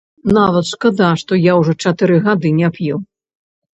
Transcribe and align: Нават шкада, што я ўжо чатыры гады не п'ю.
Нават 0.37 0.65
шкада, 0.69 1.09
што 1.23 1.39
я 1.41 1.53
ўжо 1.59 1.75
чатыры 1.83 2.17
гады 2.29 2.57
не 2.61 2.69
п'ю. 2.79 2.95